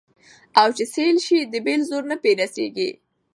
[0.61, 2.89] او چي سېل سي د پیل زور نه په رسیږي